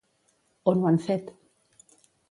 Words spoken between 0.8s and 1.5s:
ho han fet?